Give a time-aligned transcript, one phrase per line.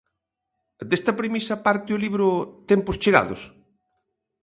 [0.89, 2.27] Desta premisa parte o libro
[2.69, 3.41] Tempos chegados?